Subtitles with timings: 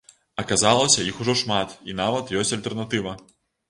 [0.43, 3.19] Аказалася, іх ужо шмат, і нават ёсць альтэрнатыва.